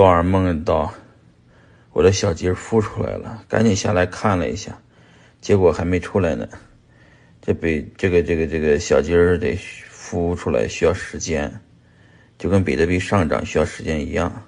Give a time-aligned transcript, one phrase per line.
[0.00, 0.94] 昨晚梦到
[1.92, 4.78] 我的小鸡孵出来了，赶紧下来看了一下，
[5.40, 6.48] 结果还没出来呢。
[7.42, 9.58] 这比这个这个这个小鸡儿得
[9.92, 11.52] 孵出来需要时间，
[12.38, 14.44] 就跟比特币上涨需要时间一样。